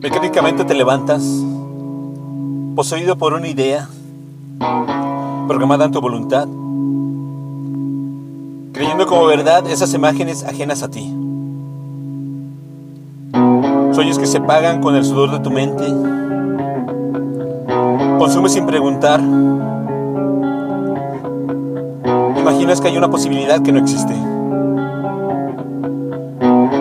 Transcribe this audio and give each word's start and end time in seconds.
Mecánicamente 0.00 0.64
te 0.64 0.74
levantas, 0.74 1.24
poseído 2.76 3.18
por 3.18 3.34
una 3.34 3.48
idea, 3.48 3.88
programada 5.48 5.86
en 5.86 5.90
tu 5.90 6.00
voluntad, 6.00 6.46
creyendo 8.72 9.08
como 9.08 9.26
verdad 9.26 9.68
esas 9.68 9.92
imágenes 9.94 10.44
ajenas 10.44 10.84
a 10.84 10.88
ti. 10.88 11.12
Sueños 13.92 14.20
que 14.20 14.26
se 14.26 14.40
pagan 14.40 14.80
con 14.80 14.94
el 14.94 15.04
sudor 15.04 15.32
de 15.32 15.40
tu 15.40 15.50
mente. 15.50 15.84
Consumes 18.20 18.52
sin 18.52 18.66
preguntar. 18.66 19.20
Imaginas 22.38 22.80
que 22.80 22.86
hay 22.86 22.96
una 22.96 23.10
posibilidad 23.10 23.60
que 23.62 23.72
no 23.72 23.80
existe. 23.80 24.14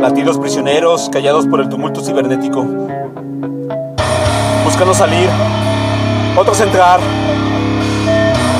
Latidos 0.07 0.37
prisioneros, 0.37 1.09
callados 1.11 1.45
por 1.47 1.59
el 1.59 1.67
tumulto 1.67 1.99
cibernético. 1.99 2.65
Buscando 4.63 4.93
salir, 4.93 5.27
otros 6.37 6.61
entrar. 6.61 7.01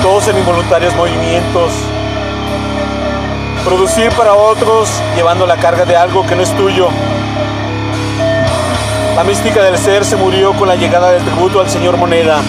Todos 0.01 0.27
en 0.27 0.39
involuntarios 0.39 0.93
movimientos. 0.97 1.71
Producir 3.63 4.09
para 4.11 4.33
otros 4.33 4.89
llevando 5.15 5.47
la 5.47 5.55
carga 5.55 5.85
de 5.85 5.95
algo 5.95 6.25
que 6.25 6.35
no 6.35 6.41
es 6.41 6.51
tuyo. 6.57 6.89
La 9.15 9.23
mística 9.23 9.63
del 9.63 9.77
ser 9.77 10.03
se 10.03 10.17
murió 10.17 10.51
con 10.51 10.67
la 10.67 10.75
llegada 10.75 11.11
del 11.11 11.23
tributo 11.23 11.61
al 11.61 11.69
señor 11.69 11.95
Moneda. 11.95 12.41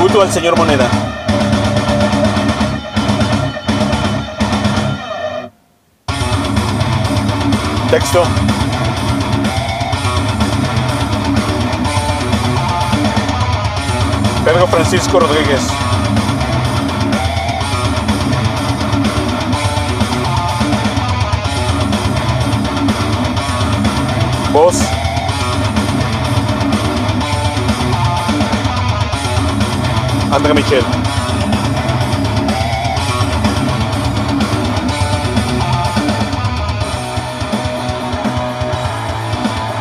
Tributo 0.00 0.22
al 0.22 0.32
señor 0.32 0.56
Moneda. 0.56 0.88
Texto. 7.90 8.22
Pedro 14.42 14.66
Francisco 14.68 15.20
Rodríguez. 15.20 15.60
Voz. 24.50 24.82
André 30.32 30.54
Michel. 30.54 30.99